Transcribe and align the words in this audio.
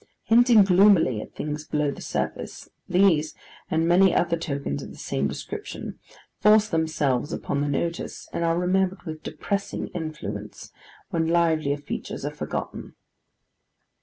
Hinting 0.23 0.63
gloomily 0.63 1.21
at 1.21 1.35
things 1.35 1.63
below 1.63 1.91
the 1.91 2.01
surface, 2.01 2.69
these, 2.89 3.35
and 3.69 3.87
many 3.87 4.15
other 4.15 4.35
tokens 4.35 4.81
of 4.81 4.89
the 4.89 4.97
same 4.97 5.27
description, 5.27 5.99
force 6.39 6.67
themselves 6.69 7.31
upon 7.31 7.61
the 7.61 7.67
notice, 7.67 8.27
and 8.33 8.43
are 8.43 8.57
remembered 8.57 9.03
with 9.03 9.21
depressing 9.21 9.89
influence, 9.89 10.71
when 11.11 11.27
livelier 11.27 11.77
features 11.77 12.25
are 12.25 12.33
forgotten. 12.33 12.95